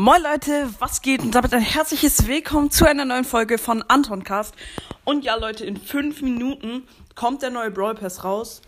[0.00, 1.22] Moin Leute, was geht?
[1.22, 4.54] Und damit ein herzliches Willkommen zu einer neuen Folge von Antoncast.
[5.02, 6.86] Und ja Leute, in fünf Minuten
[7.16, 8.62] kommt der neue Brawl Pass raus.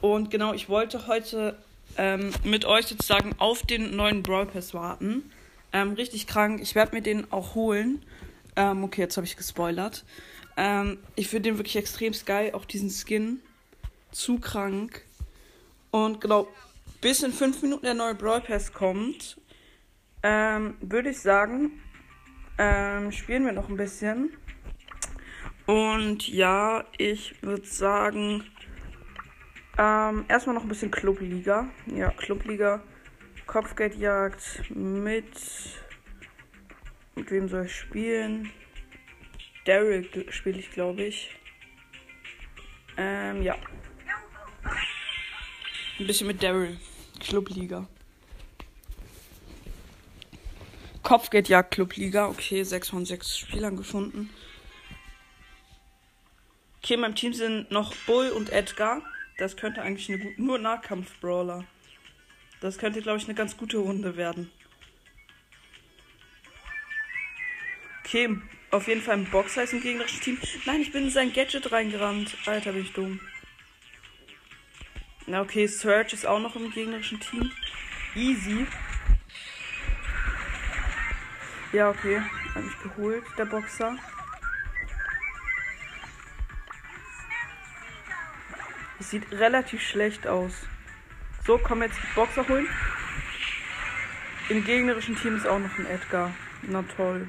[0.00, 1.56] Und genau, ich wollte heute
[1.96, 5.30] ähm, mit euch sozusagen auf den neuen Brawl Pass warten.
[5.72, 6.60] Ähm, richtig krank.
[6.60, 8.04] Ich werde mir den auch holen.
[8.56, 10.04] Ähm, okay, jetzt habe ich gespoilert.
[10.56, 13.40] Ähm, ich finde den wirklich extrem geil, auch diesen Skin.
[14.10, 15.04] Zu krank.
[15.92, 16.48] Und genau,
[17.00, 19.36] bis in fünf Minuten der neue Brawl Pass kommt,
[20.22, 21.80] ähm, würde ich sagen,
[22.58, 24.36] ähm, spielen wir noch ein bisschen.
[25.66, 28.44] Und ja, ich würde sagen,
[29.78, 31.68] ähm, erstmal noch ein bisschen Clubliga.
[31.86, 32.82] Ja, Clubliga.
[33.46, 35.26] Kopfgeldjagd mit.
[37.14, 38.50] Mit wem soll ich spielen?
[39.64, 41.36] Daryl spiele ich, glaube ich.
[42.96, 43.56] Ähm, ja.
[45.98, 46.78] Ein bisschen mit Daryl.
[47.20, 47.88] Clubliga.
[51.02, 52.28] Kopfgeldjagd Clubliga.
[52.28, 54.30] Okay, 6 von 6 Spielern gefunden.
[56.82, 59.02] Okay, in meinem Team sind noch Bull und Edgar.
[59.38, 60.42] Das könnte eigentlich eine gute.
[60.42, 61.64] Nur Nahkampf-Brawler.
[62.60, 64.50] Das könnte, glaube ich, eine ganz gute Runde werden.
[68.04, 68.36] Okay,
[68.70, 70.38] auf jeden Fall ein Boxer ist im gegnerischen Team.
[70.66, 72.36] Nein, ich bin in sein Gadget reingerannt.
[72.46, 73.20] Alter, bin ich dumm.
[75.26, 77.50] Na, okay, Search ist auch noch im gegnerischen Team.
[78.14, 78.66] Easy.
[81.72, 82.20] Ja, okay.
[82.54, 83.96] Hab mich geholt, der Boxer.
[89.00, 90.52] Es sieht relativ schlecht aus.
[91.46, 92.68] So, komm jetzt Boxer holen.
[94.50, 96.34] Im gegnerischen Team ist auch noch ein Edgar.
[96.62, 97.28] Na toll.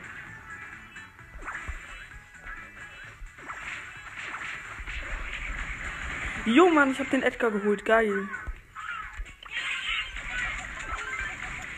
[6.45, 7.85] Jo, Mann, ich hab den Edgar geholt.
[7.85, 8.27] Geil.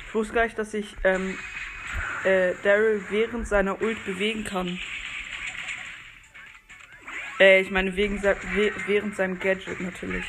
[0.07, 1.37] Ich wusste gar nicht, dass ich ähm,
[2.25, 4.79] äh, Daryl während seiner Ult bewegen kann.
[7.39, 10.25] Äh, ich meine, wegen während seinem Gadget natürlich.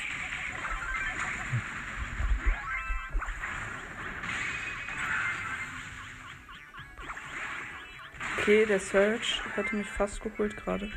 [8.38, 10.88] Okay, der Search hätte mich fast geholt gerade.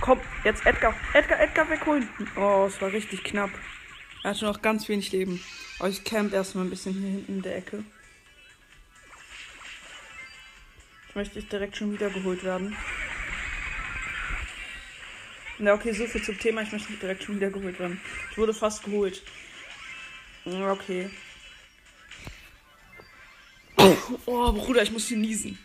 [0.00, 0.94] Komm, jetzt Edgar.
[1.12, 2.08] Edgar, Edgar wegholen.
[2.36, 3.50] Oh, es war richtig knapp.
[4.22, 5.38] Er hatte noch ganz wenig Leben.
[5.78, 7.84] Aber ich camp erstmal ein bisschen hier hinten in der Ecke.
[11.14, 12.76] Möchte ich direkt schon wieder geholt werden.
[15.58, 16.62] Na, okay, so viel zum Thema.
[16.62, 18.00] Ich möchte nicht direkt schon wieder geholt werden.
[18.30, 19.22] Ich wurde fast geholt.
[20.44, 21.10] Okay.
[24.26, 25.58] Oh, Bruder, ich muss hier niesen.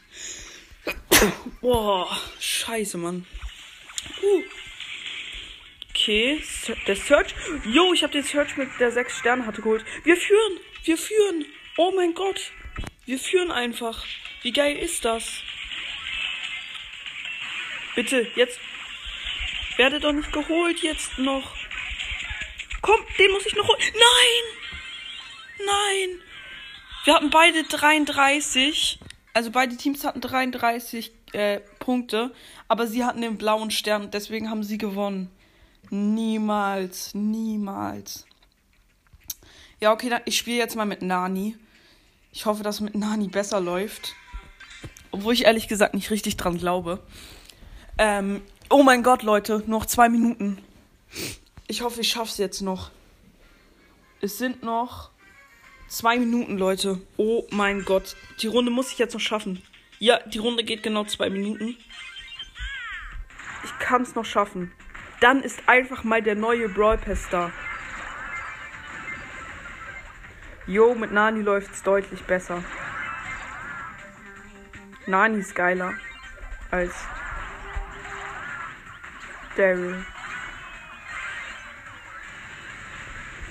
[1.61, 2.09] Boah,
[2.39, 3.25] scheiße, Mann.
[4.21, 4.43] Uh.
[5.89, 6.41] Okay,
[6.88, 7.35] der Search.
[7.65, 9.83] Jo, ich habe den Search mit der 6 Sterne hatte geholt.
[10.03, 11.45] Wir führen, wir führen.
[11.77, 12.51] Oh mein Gott.
[13.05, 14.05] Wir führen einfach.
[14.41, 15.41] Wie geil ist das?
[17.95, 18.59] Bitte, jetzt.
[19.75, 21.55] Werde doch nicht geholt jetzt noch.
[22.81, 23.79] Komm, den muss ich noch holen.
[23.94, 25.66] Nein!
[25.66, 26.22] Nein!
[27.03, 29.00] Wir hatten beide 33.
[29.33, 32.33] Also beide Teams hatten 33 äh, Punkte.
[32.67, 34.11] Aber sie hatten den blauen Stern.
[34.11, 35.29] Deswegen haben sie gewonnen.
[35.89, 37.13] Niemals.
[37.13, 38.25] Niemals.
[39.81, 41.57] Ja, okay, dann, ich spiele jetzt mal mit Nani.
[42.31, 44.16] Ich hoffe, dass mit Nani besser läuft.
[45.11, 46.99] Obwohl ich ehrlich gesagt nicht richtig dran glaube.
[47.97, 50.59] Ähm, oh mein Gott, Leute, noch zwei Minuten.
[51.67, 52.91] Ich hoffe, ich schaff's jetzt noch.
[54.21, 55.09] Es sind noch
[55.87, 57.01] zwei Minuten, Leute.
[57.17, 58.15] Oh mein Gott.
[58.41, 59.61] Die Runde muss ich jetzt noch schaffen.
[59.99, 61.75] Ja, die Runde geht genau zwei Minuten.
[63.63, 64.71] Ich kann's noch schaffen.
[65.19, 67.51] Dann ist einfach mal der neue Brawl Pass da.
[70.67, 72.63] Jo, mit Nani läuft's deutlich besser.
[75.09, 75.93] Nani ist geiler
[76.69, 76.93] als
[79.57, 80.05] Daryl.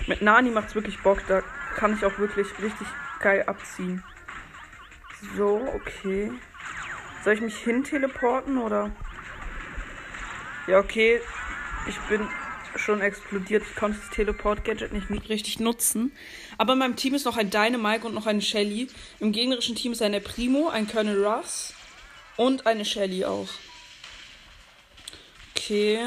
[0.06, 1.42] Mit Nani macht's wirklich Bock, da
[1.74, 2.86] kann ich auch wirklich richtig
[3.20, 4.04] geil abziehen.
[5.36, 6.32] So, okay.
[7.24, 8.92] Soll ich mich hin teleporten oder?
[10.68, 11.20] Ja, okay.
[11.86, 12.26] Ich bin
[12.76, 13.62] schon explodiert.
[13.68, 16.12] Ich konnte das Teleport-Gadget nicht richtig nutzen.
[16.56, 18.88] Aber in meinem Team ist noch ein Dynamite und noch eine Shelly.
[19.20, 21.74] Im gegnerischen Team ist eine Primo, ein Colonel Russ
[22.36, 23.48] und eine Shelly auch.
[25.56, 26.00] Okay.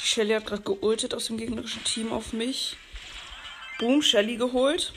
[0.00, 2.76] Die Shelly hat gerade geultet aus dem gegnerischen Team auf mich.
[3.78, 4.92] Boom, Shelly geholt.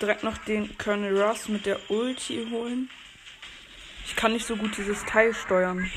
[0.00, 2.88] Direkt noch den Colonel Russ mit der Ulti holen.
[4.06, 5.90] Ich kann nicht so gut dieses Teil steuern.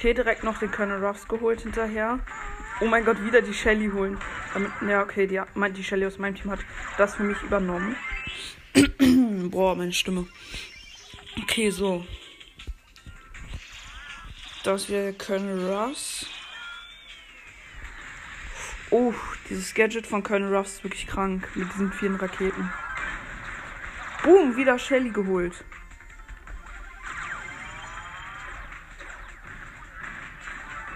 [0.00, 2.20] Okay, direkt noch den Colonel Ruffs geholt hinterher.
[2.82, 4.18] Oh mein Gott, wieder die Shelly holen.
[4.54, 5.40] Damit, ja, okay, die,
[5.72, 6.60] die Shelly aus meinem Team hat
[6.96, 7.94] das für mich übernommen.
[9.50, 10.26] Boah, meine Stimme.
[11.42, 12.06] Okay, so.
[14.64, 16.26] Das wir können Russ.
[18.90, 19.12] Oh,
[19.48, 21.48] dieses Gadget von Colonel Ruffs ist wirklich krank.
[21.54, 22.72] Mit diesen vielen Raketen.
[24.22, 25.64] Boom, wieder Shelly geholt.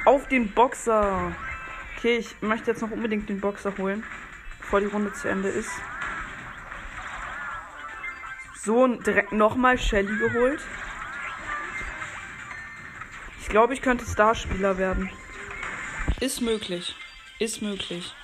[0.06, 1.34] Auf den Boxer.
[2.04, 4.04] Okay, ich möchte jetzt noch unbedingt den Boxer holen,
[4.60, 5.70] bevor die Runde zu Ende ist.
[8.62, 10.60] So, direkt nochmal Shelly geholt.
[13.40, 15.08] Ich glaube, ich könnte Starspieler werden.
[16.20, 16.94] Ist möglich.
[17.38, 18.14] Ist möglich.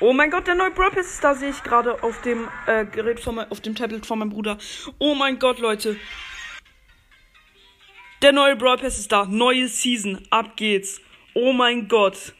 [0.00, 2.84] Oh mein Gott, der neue Brawl Pass ist da, sehe ich gerade auf dem äh,
[2.84, 4.58] Gerät von mein, auf dem Tablet von meinem Bruder.
[4.98, 5.96] Oh mein Gott, Leute.
[8.22, 9.24] Der neue Brawl Pass ist da.
[9.24, 10.20] Neue Season.
[10.28, 11.00] Ab geht's.
[11.32, 12.34] Oh mein Gott.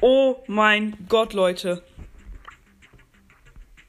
[0.00, 1.84] Oh mein Gott, Leute.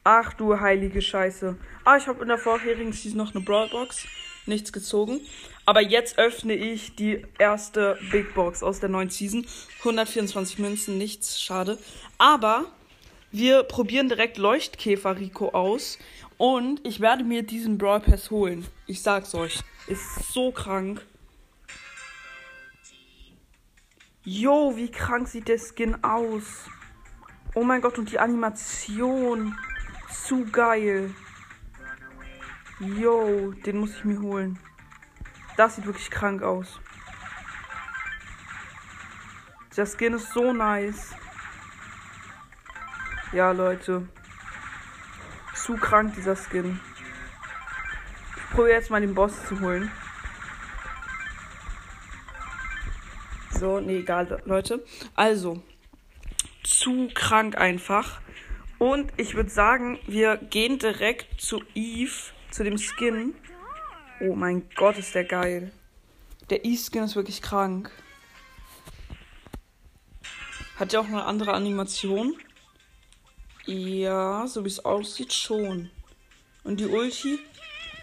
[0.03, 1.57] Ach du heilige Scheiße.
[1.83, 4.05] Ah, ich habe in der vorherigen Season noch eine Brawl Box.
[4.45, 5.19] Nichts gezogen.
[5.65, 9.47] Aber jetzt öffne ich die erste Big Box aus der neuen Season.
[9.79, 11.79] 124 Münzen, nichts, schade.
[12.19, 12.65] Aber
[13.31, 15.97] wir probieren direkt Leuchtkäfer Rico aus.
[16.39, 18.65] Und ich werde mir diesen Brawl Pass holen.
[18.87, 19.61] Ich sag's euch.
[19.87, 21.05] Ist so krank.
[24.23, 26.69] Jo, wie krank sieht der Skin aus.
[27.55, 29.53] Oh mein Gott, und die Animation.
[30.09, 31.13] Zu geil.
[32.79, 34.57] Jo, den muss ich mir holen.
[35.57, 36.79] Das sieht wirklich krank aus.
[39.75, 41.13] Der Skin ist so nice.
[43.33, 44.07] Ja, Leute.
[45.69, 46.79] Zu krank, dieser Skin
[48.49, 49.91] probiere jetzt mal den Boss zu holen.
[53.51, 54.83] So, nee, egal, Leute.
[55.13, 55.61] Also,
[56.63, 58.19] zu krank einfach.
[58.79, 63.35] Und ich würde sagen, wir gehen direkt zu Eve, zu dem Skin.
[64.21, 65.71] Oh mein Gott, ist der geil.
[66.49, 67.91] Der Eve-Skin ist wirklich krank.
[70.77, 72.35] Hat ja auch eine andere Animation.
[73.69, 75.91] Ja, so wie es aussieht, schon.
[76.63, 77.39] Und die Ulti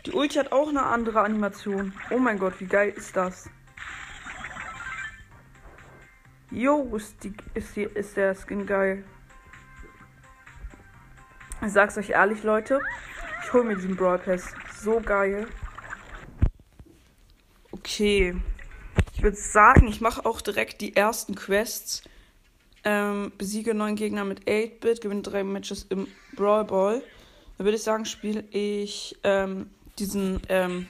[0.07, 1.93] die Ulti hat auch eine andere Animation.
[2.11, 3.51] Oh mein Gott, wie geil ist das?
[6.53, 7.17] Jo, ist,
[7.55, 9.05] ist, ist der Skin geil.
[11.67, 12.81] Ich sag's euch ehrlich, Leute.
[13.43, 14.55] Ich hol mir diesen Pass.
[14.81, 15.49] So geil.
[17.73, 18.37] Okay.
[19.15, 22.05] Ich würde sagen, ich mache auch direkt die ersten Quests.
[22.89, 26.07] Ähm, besiege neun Gegner mit 8-Bit, gewinne drei Matches im
[26.37, 27.03] Brawl Ball.
[27.59, 30.87] Dann würde ich sagen, spiele ich ähm, diesen, ähm,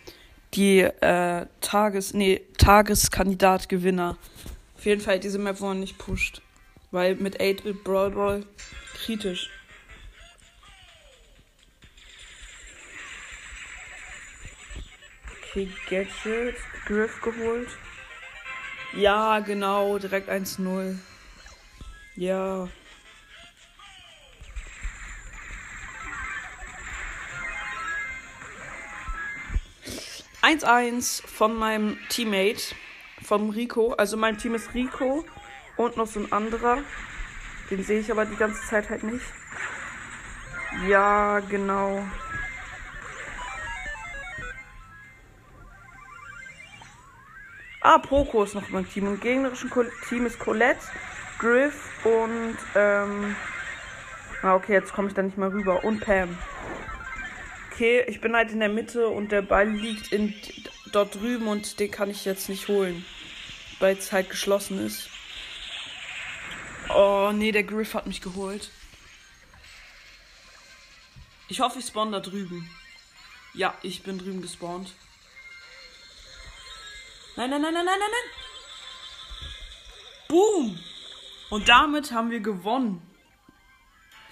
[0.53, 4.19] die äh, Tages, nee, Tageskandidat-Gewinner.
[4.77, 6.43] Auf jeden Fall diese Map, wo man nicht pusht.
[6.91, 8.45] Weil mit 8-Bit Brawl Ball
[8.93, 9.49] kritisch.
[15.49, 17.71] Okay, Gadget, Griff geholt.
[18.95, 20.99] Ja, genau, direkt 1-0.
[22.17, 22.67] Ja.
[30.47, 32.75] 1-1 von meinem Teammate,
[33.21, 33.93] vom Rico.
[33.95, 35.25] Also mein Team ist Rico
[35.77, 36.79] und noch so ein anderer.
[37.71, 39.25] Den sehe ich aber die ganze Zeit halt nicht.
[40.89, 42.03] Ja, genau.
[47.81, 49.07] Ah, Poco ist noch mein Team.
[49.07, 49.71] Im gegnerischen
[50.09, 50.81] Team ist Colette,
[51.39, 53.37] Griff und ähm.
[54.43, 55.83] Ah, okay, jetzt komme ich da nicht mal rüber.
[55.83, 56.37] Und Pam
[57.77, 60.35] okay, ich bin halt in der Mitte und der Ball liegt in,
[60.93, 63.05] dort drüben und den kann ich jetzt nicht holen,
[63.81, 65.11] weil es halt geschlossen ist.
[66.89, 68.71] Oh, nee, der Griff hat mich geholt.
[71.49, 72.67] Ich hoffe, ich spawn da drüben.
[73.53, 74.95] Ja, ich bin drüben gespawnt.
[77.37, 78.31] Nein, nein, nein, nein, nein, nein, nein.
[80.29, 80.79] Boom.
[81.51, 83.03] Und damit haben wir gewonnen.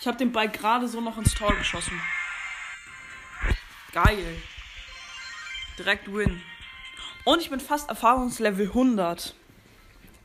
[0.00, 2.00] Ich habe den Ball gerade so noch ins Tor geschossen.
[3.92, 4.36] Geil.
[5.78, 6.42] Direkt Win.
[7.24, 9.34] Und ich bin fast Erfahrungslevel 100.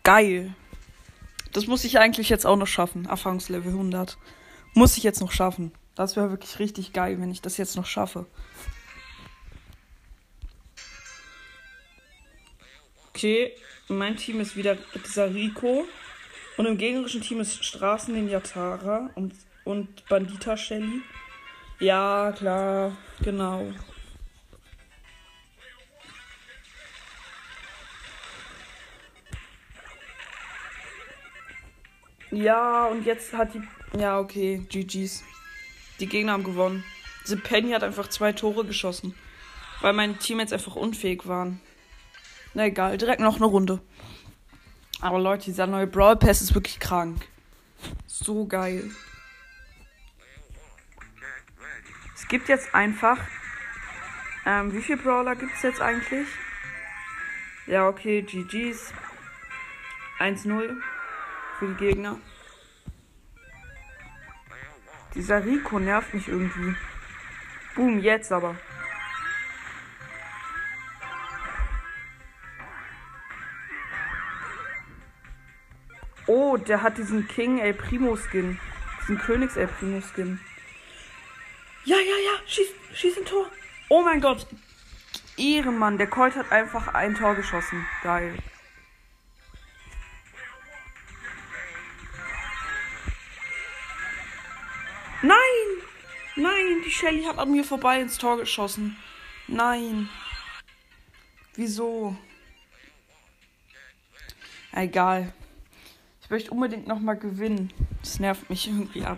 [0.04, 0.54] Geil.
[1.54, 3.06] Das muss ich eigentlich jetzt auch noch schaffen.
[3.06, 4.18] Erfahrungslevel 100.
[4.74, 5.72] Muss ich jetzt noch schaffen.
[5.96, 8.26] Das wäre wirklich richtig geil, wenn ich das jetzt noch schaffe.
[13.10, 13.54] Okay,
[13.88, 15.86] mein Team ist wieder dieser Rico.
[16.60, 21.00] Und im gegnerischen Team ist Straßen den Yatara und, und Bandita Shelly.
[21.80, 23.66] Ja, klar, genau.
[32.30, 33.62] Ja, und jetzt hat die.
[33.98, 35.24] Ja, okay, GG's.
[36.02, 36.84] Die Gegner haben gewonnen.
[37.24, 39.16] Diese Penny hat einfach zwei Tore geschossen.
[39.80, 41.62] Weil meine Teammates einfach unfähig waren.
[42.54, 43.80] Na egal, direkt noch eine Runde.
[45.02, 47.26] Aber Leute, dieser neue Brawl Pass ist wirklich krank.
[48.08, 48.92] So geil.
[52.16, 53.18] Es gibt jetzt einfach.
[54.46, 56.28] Ähm, wie viele Brawler gibt es jetzt eigentlich?
[57.68, 58.94] Ja, okay, GG's.
[60.20, 60.76] 1-0
[61.58, 62.18] für die Gegner.
[65.16, 66.76] Dieser Rico nervt mich irgendwie.
[67.76, 68.56] Boom, jetzt aber.
[76.50, 78.60] Oh, der hat diesen King El Primo Skin.
[79.02, 80.40] Diesen Königs El Primo Skin.
[81.86, 83.46] Ja, ja, ja, schieß, schieß ein Tor.
[83.88, 84.48] Oh mein Gott.
[85.38, 87.86] Ehrenmann, der Colt hat einfach ein Tor geschossen.
[88.02, 88.34] Geil.
[95.22, 95.38] Nein!
[96.36, 98.98] Nein, die Shelly hat an mir vorbei ins Tor geschossen.
[99.48, 100.10] Nein.
[101.54, 102.18] Wieso?
[104.72, 105.32] Egal.
[106.30, 107.74] Ich möchte unbedingt nochmal gewinnen.
[108.02, 109.18] Das nervt mich irgendwie ab.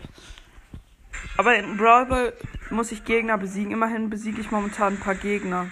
[1.35, 2.33] Aber im Brawl Ball
[2.69, 3.73] muss ich Gegner besiegen.
[3.73, 5.67] Immerhin besiege ich momentan ein paar Gegner.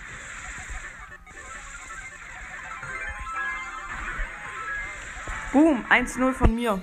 [5.53, 6.81] Boom, 1-0 von mir.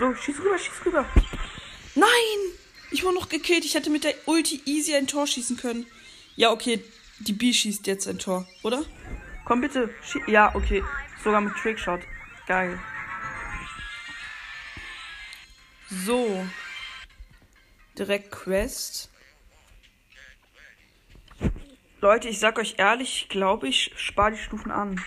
[0.00, 1.04] So, schieß rüber, schieß rüber.
[1.94, 2.08] Nein!
[2.90, 3.66] Ich wurde noch gekillt.
[3.66, 5.86] Ich hätte mit der Ulti easy ein Tor schießen können.
[6.36, 6.82] Ja, okay.
[7.18, 8.82] Die B schießt jetzt ein Tor, oder?
[9.44, 9.94] Komm bitte.
[10.02, 10.82] Schie ja, okay.
[11.22, 12.00] Sogar mit Trickshot.
[12.46, 12.80] Geil.
[15.90, 16.46] So.
[17.98, 19.10] Direkt Quest.
[22.00, 24.98] Leute, ich sag euch ehrlich, ich glaube, ich spare die Stufen an.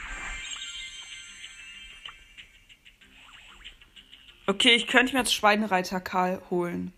[4.46, 6.92] Okay, ich könnte mir jetzt Schweinereiter Karl holen.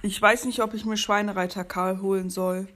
[0.00, 2.68] Ich weiß nicht, ob ich mir Schweinereiter Karl holen soll.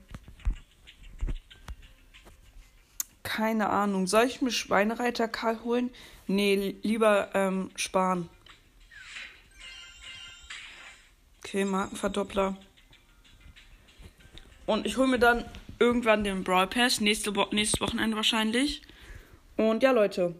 [3.23, 4.05] Keine Ahnung.
[4.05, 5.89] Soll ich mir Schweinereiter Karl holen?
[6.27, 8.29] Nee, lieber ähm, sparen.
[11.39, 12.57] Okay, Markenverdoppler.
[14.65, 15.45] Und ich hole mir dann
[15.79, 17.01] irgendwann den Brawl Pass.
[17.01, 18.81] Nächste Wo nächstes Wochenende wahrscheinlich.
[19.55, 20.35] Und ja, Leute.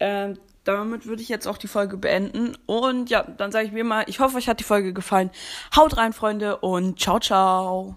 [0.00, 2.56] Ähm, damit würde ich jetzt auch die Folge beenden.
[2.66, 5.30] Und ja, dann sage ich mir mal, ich hoffe, euch hat die Folge gefallen.
[5.74, 7.96] Haut rein, Freunde, und ciao, ciao.